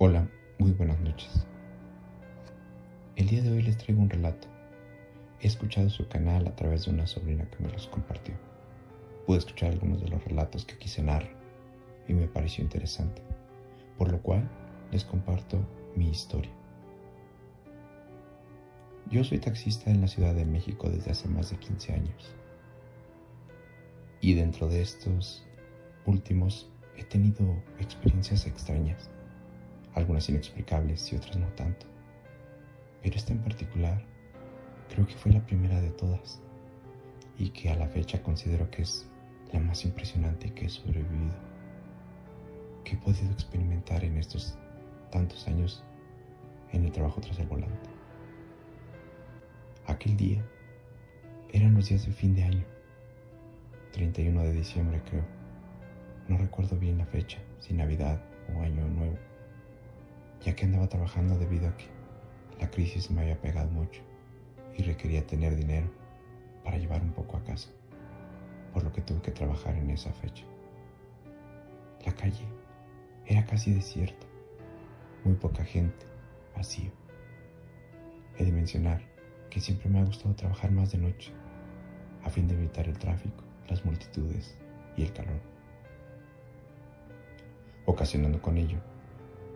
[0.00, 0.30] Hola,
[0.60, 1.44] muy buenas noches.
[3.16, 4.46] El día de hoy les traigo un relato.
[5.40, 8.36] He escuchado su canal a través de una sobrina que me los compartió.
[9.26, 11.32] Pude escuchar algunos de los relatos que quise narrar
[12.06, 13.22] y me pareció interesante,
[13.98, 14.48] por lo cual
[14.92, 15.58] les comparto
[15.96, 16.52] mi historia.
[19.10, 22.36] Yo soy taxista en la Ciudad de México desde hace más de 15 años.
[24.20, 25.44] Y dentro de estos
[26.06, 29.10] últimos he tenido experiencias extrañas
[29.98, 31.86] algunas inexplicables y otras no tanto.
[33.02, 34.02] Pero esta en particular
[34.88, 36.40] creo que fue la primera de todas
[37.36, 39.06] y que a la fecha considero que es
[39.52, 41.34] la más impresionante que he sobrevivido,
[42.84, 44.56] que he podido experimentar en estos
[45.10, 45.84] tantos años
[46.72, 47.90] en el trabajo tras el volante.
[49.86, 50.44] Aquel día
[51.52, 52.64] eran los días de fin de año,
[53.92, 55.24] 31 de diciembre creo,
[56.28, 58.22] no recuerdo bien la fecha, si Navidad
[58.54, 59.27] o Año Nuevo
[60.44, 61.86] ya que andaba trabajando debido a que
[62.60, 64.02] la crisis me había pegado mucho
[64.76, 65.88] y requería tener dinero
[66.64, 67.68] para llevar un poco a casa,
[68.72, 70.44] por lo que tuve que trabajar en esa fecha.
[72.04, 72.46] La calle
[73.26, 74.26] era casi desierta,
[75.24, 76.06] muy poca gente,
[76.56, 76.90] vacío.
[78.38, 79.02] He de mencionar
[79.50, 81.32] que siempre me ha gustado trabajar más de noche,
[82.24, 84.56] a fin de evitar el tráfico, las multitudes
[84.96, 85.40] y el calor,
[87.86, 88.78] ocasionando con ello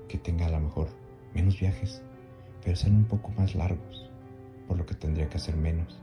[0.08, 0.89] que tenga a lo mejor
[1.34, 2.03] menos viajes,
[2.62, 4.11] pero sean un poco más largos,
[4.69, 6.00] por lo que tendría que hacer menos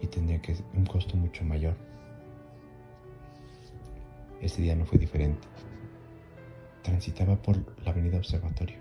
[0.00, 1.76] y tendría que un costo mucho mayor.
[4.40, 5.46] Ese día no fue diferente.
[6.82, 8.78] Transitaba por la avenida Observatorio.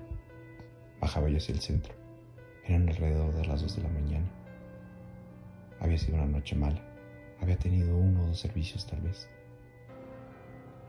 [1.00, 1.94] Bajaba yo hacia el centro.
[2.66, 4.28] Eran alrededor de las 2 de la mañana.
[5.80, 6.82] Había sido una noche mala.
[7.40, 9.28] Había tenido uno o dos servicios tal vez.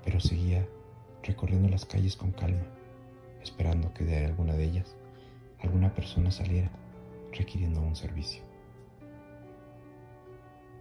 [0.04, 0.66] Pero seguía
[1.22, 2.64] recorriendo las calles con calma
[3.42, 4.96] esperando que de alguna de ellas
[5.60, 6.70] alguna persona saliera
[7.32, 8.42] requiriendo un servicio.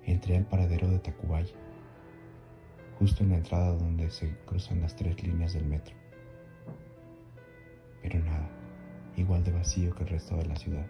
[0.06, 1.54] Entré al paradero de Tacubaya,
[2.98, 5.96] justo en la entrada donde se cruzan las tres líneas del metro.
[8.02, 8.50] Pero nada,
[9.16, 10.86] igual de vacío que el resto de la ciudad.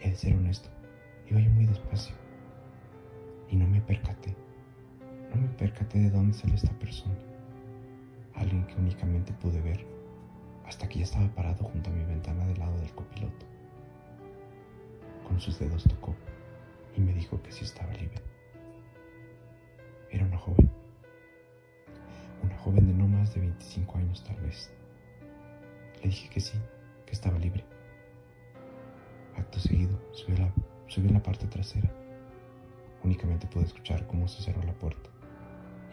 [0.00, 0.70] He de ser honesto,
[1.30, 2.14] iba yo muy despacio
[3.50, 4.34] y no me percaté,
[5.34, 7.29] no me percaté de dónde salió esta persona
[8.34, 9.86] alguien que únicamente pude ver
[10.66, 13.46] hasta que ya estaba parado junto a mi ventana del lado del copiloto.
[15.26, 16.14] Con sus dedos tocó
[16.96, 18.22] y me dijo que sí estaba libre.
[20.10, 20.70] Era una joven,
[22.42, 24.70] una joven de no más de 25 años tal vez.
[26.02, 26.58] Le dije que sí,
[27.06, 27.64] que estaba libre.
[29.36, 30.52] Acto seguido, subí la,
[30.86, 31.90] subí a la parte trasera.
[33.02, 35.10] Únicamente pude escuchar cómo se cerró la puerta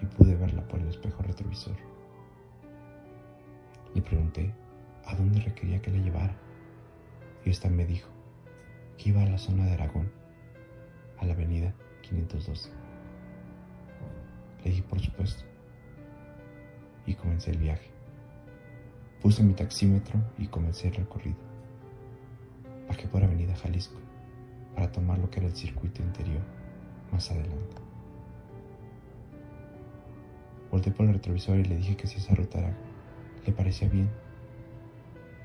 [0.01, 1.96] y pude verla por el espejo retrovisor.
[3.97, 4.53] Le pregunté
[5.07, 6.35] a dónde requería que le llevara.
[7.43, 8.07] Y esta me dijo
[8.95, 10.11] que iba a la zona de Aragón,
[11.17, 12.69] a la avenida 512.
[14.63, 15.43] Le dije, por supuesto.
[17.07, 17.89] Y comencé el viaje.
[19.19, 21.39] Puse mi taxímetro y comencé el recorrido.
[22.87, 23.99] Bajé por Avenida Jalisco
[24.75, 26.43] para tomar lo que era el circuito interior
[27.11, 27.81] más adelante.
[30.69, 32.77] Volté por el retrovisor y le dije que si esa ruta era
[33.47, 34.09] le parecía bien,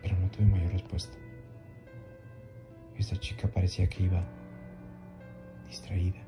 [0.03, 1.17] pero no tuve mayor respuesta.
[2.99, 4.25] Esta chica parecía que iba
[5.69, 6.19] distraída.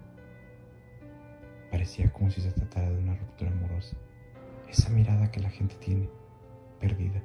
[1.70, 3.96] Parecía como si se tratara de una ruptura amorosa.
[4.70, 6.08] Esa mirada que la gente tiene,
[6.80, 7.20] perdida,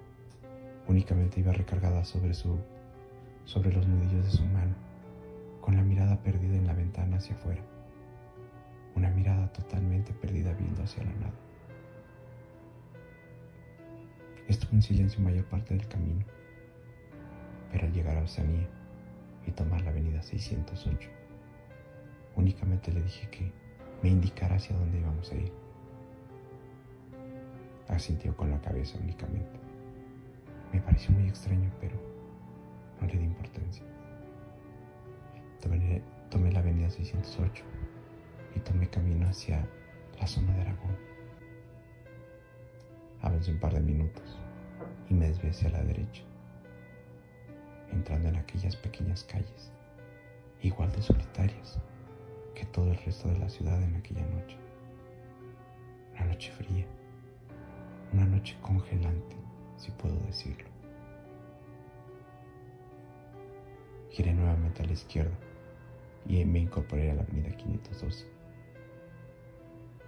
[0.88, 2.58] únicamente iba recargada sobre su
[3.46, 4.76] sobre los nudillos de su mano,
[5.62, 7.64] con la mirada perdida en la ventana hacia afuera.
[8.96, 11.49] Una mirada totalmente perdida viendo hacia la nada.
[14.50, 16.26] Estuve en silencio mayor parte del camino,
[17.72, 18.68] pero al llegar a Oceanía
[19.46, 21.08] y tomar la avenida 608,
[22.36, 23.52] únicamente le dije que
[24.02, 25.54] me indicara hacia dónde íbamos a ir.
[27.90, 29.60] Asintió con la cabeza únicamente.
[30.74, 31.96] Me pareció muy extraño, pero
[33.00, 33.84] no le di importancia.
[35.62, 36.02] Tomé,
[36.32, 37.64] tomé la avenida 608
[38.56, 39.64] y tomé camino hacia
[40.20, 41.09] la zona de Aragón.
[43.48, 44.38] Un par de minutos
[45.10, 46.24] y me desvié hacia la derecha,
[47.90, 49.72] entrando en aquellas pequeñas calles,
[50.62, 51.80] igual de solitarias
[52.54, 54.58] que todo el resto de la ciudad en aquella noche.
[56.14, 56.86] Una noche fría,
[58.12, 59.38] una noche congelante,
[59.78, 60.68] si puedo decirlo.
[64.12, 65.38] Giré nuevamente a la izquierda
[66.28, 68.28] y me incorporé a la avenida 512.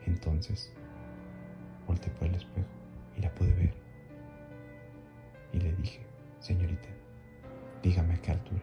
[0.06, 0.72] Entonces,
[1.88, 2.81] volteé por el espejo
[3.18, 3.74] y la pude ver
[5.54, 6.02] Y le dije,
[6.40, 6.88] señorita,
[7.84, 8.62] dígame a qué altura.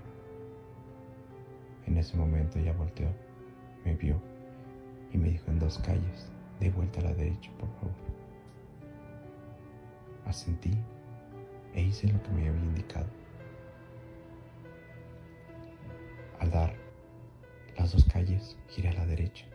[1.87, 3.09] En ese momento ella volteó,
[3.85, 4.21] me vio
[5.13, 6.31] y me dijo en dos calles,
[6.61, 7.95] de vuelta a la derecha, por favor.
[10.27, 10.77] Asentí
[11.75, 13.07] e hice lo que me había indicado.
[16.41, 16.75] Al dar
[17.79, 19.47] las dos calles, giré a la derecha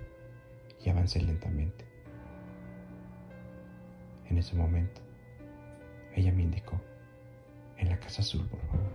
[0.83, 1.82] y avancé lentamente.
[4.33, 4.99] En ese momento,
[6.15, 6.81] ella me indicó,
[7.77, 8.91] en la casa azul, por favor.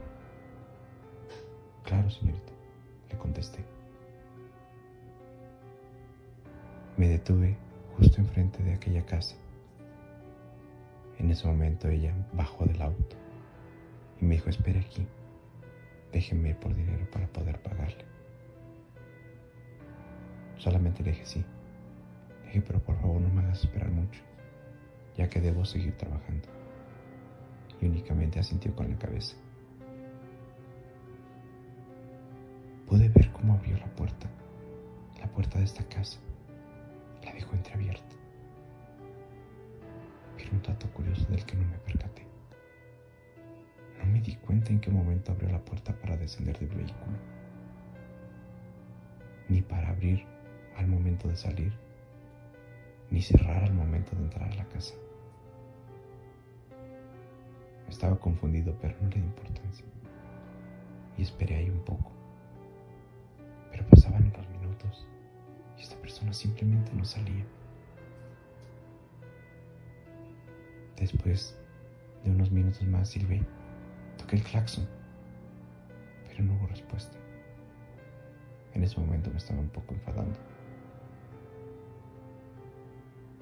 [1.85, 2.53] Claro, señorita,
[3.09, 3.65] le contesté.
[6.97, 7.57] Me detuve
[7.97, 9.37] justo enfrente de aquella casa.
[11.21, 13.15] En ese momento ella bajó del auto
[14.21, 15.07] y me dijo, espere aquí,
[16.11, 18.05] déjeme ir por dinero para poder pagarle.
[20.57, 21.45] Solamente le dije sí.
[22.41, 24.21] Le dije, pero por favor no me hagas esperar mucho,
[25.19, 26.49] ya que debo seguir trabajando.
[27.81, 29.37] Y únicamente asintió con la cabeza.
[32.87, 34.29] Pude ver cómo abrió la puerta,
[35.21, 36.19] la puerta de esta casa.
[37.25, 38.17] La dejó entreabierta.
[40.37, 42.23] Pero un dato curioso del que no me percaté.
[43.99, 47.19] No me di cuenta en qué momento abrió la puerta para descender del vehículo.
[49.49, 50.25] Ni para abrir
[50.77, 51.73] al momento de salir,
[53.11, 54.95] ni cerrar al momento de entrar a la casa.
[57.89, 59.85] Estaba confundido, pero no le di importancia.
[61.17, 62.13] Y esperé ahí un poco.
[63.71, 65.07] Pero pasaban los minutos
[65.77, 67.45] y esta persona simplemente no salía.
[70.97, 71.57] Después
[72.25, 73.41] de unos minutos más silbé,
[74.17, 74.87] toqué el claxon,
[76.29, 77.17] pero no hubo respuesta.
[78.75, 80.39] En ese momento me estaba un poco enfadando.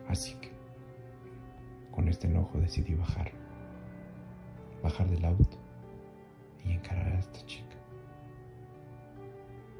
[0.09, 0.51] Así que,
[1.91, 3.33] con este enojo decidí bajar,
[4.87, 5.59] bajar del auto
[6.65, 7.77] y encarar a esta chica.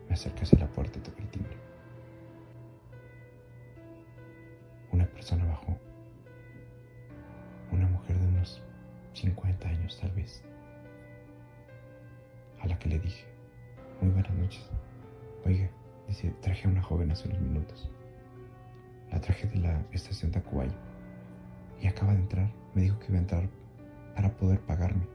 [0.09, 1.57] Me acerqué hacia la puerta y toqué el timbre.
[4.93, 5.77] Una persona bajó,
[7.71, 8.61] una mujer de unos
[9.15, 10.43] 50 años tal vez,
[12.61, 13.25] a la que le dije,
[14.01, 14.69] muy buenas noches.
[15.45, 15.71] Oiga,
[16.09, 17.89] dice, traje a una joven hace unos minutos.
[19.13, 20.75] La traje de la estación de Acuayo
[21.81, 22.51] y acaba de entrar.
[22.75, 23.49] Me dijo que iba a entrar
[24.17, 25.07] para poder pagarme,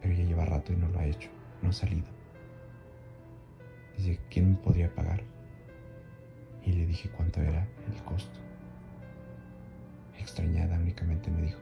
[0.00, 1.28] pero ya lleva rato y no lo ha hecho,
[1.60, 2.06] no ha salido.
[3.98, 5.22] Dice, ¿quién me podría pagar?
[6.64, 8.40] Y le dije cuánto era el costo.
[10.18, 11.60] Extrañada únicamente me dijo,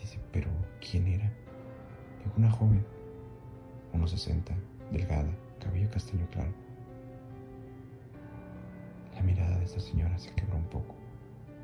[0.00, 0.48] dice, pero
[0.80, 1.32] ¿quién era?
[2.36, 2.84] Una joven,
[3.92, 4.54] unos 60,
[4.92, 6.52] delgada, cabello castaño claro
[9.16, 10.94] la mirada de esta señora se quebró un poco.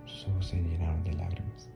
[0.07, 1.69] Sus ojos se llenaron de lágrimas.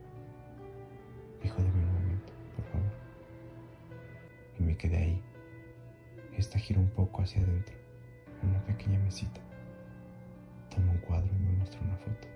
[4.76, 5.22] Quedé ahí.
[6.36, 7.74] Esta giró un poco hacia adentro,
[8.42, 9.40] en una pequeña mesita.
[10.70, 12.28] Tomó un cuadro y me mostró una foto.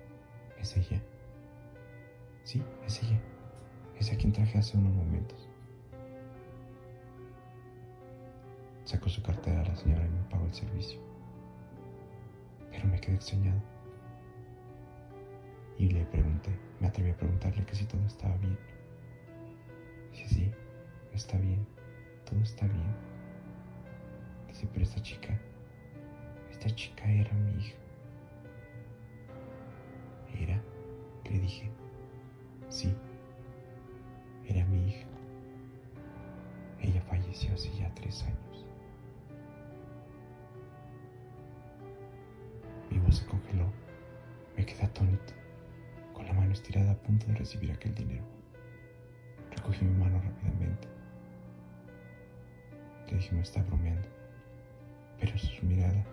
[0.59, 1.01] ¿Es ella?
[2.43, 3.19] Sí, es ella.
[3.99, 5.47] Es a quien traje hace unos momentos.
[8.85, 11.11] Sacó su cartera a la señora y me pagó el servicio
[12.71, 13.61] pero me quedé extrañado.
[15.77, 18.57] Y le pregunté, me atreví a preguntarle que si todo estaba bien.
[20.11, 20.51] Dice, sí,
[21.13, 21.65] está bien,
[22.25, 22.95] todo está bien.
[24.47, 25.37] Dice, pero esta chica,
[26.49, 27.75] esta chica era mi hija.
[30.39, 30.61] ¿Era?
[31.29, 31.69] Le dije,
[32.69, 32.93] sí,
[34.47, 35.07] era mi hija.
[36.81, 38.65] Ella falleció hace ya tres años.
[42.89, 43.71] Mi voz se congeló.
[44.57, 45.33] Me quedé atónito,
[46.13, 48.23] con la mano estirada a punto de recibir aquel dinero.
[49.55, 50.87] Recogí mi mano rápidamente.
[53.11, 54.07] Le dije, me está bromeando.
[55.19, 56.03] Pero su mirada,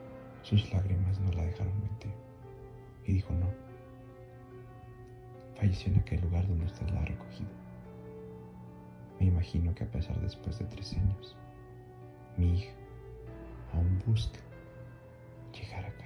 [0.43, 2.13] sus lágrimas no la dejaron mentir.
[3.07, 3.47] Y dijo, no.
[5.55, 7.51] Falleció en aquel lugar donde usted la ha recogido.
[9.19, 11.37] Me imagino que a pesar después de tres años,
[12.37, 12.73] mi hija
[13.73, 14.41] aún busca
[15.53, 15.98] llegar a.